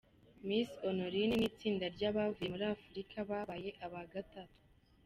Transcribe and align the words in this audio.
Miss 0.47 0.71
Honorine 0.87 1.35
n'itsinda 1.37 1.85
ry'abavuye 1.95 2.47
muri 2.53 2.65
Afurika 2.75 3.15
babaye 3.29 3.69
aba 3.85 4.01
gatatu. 4.13 4.57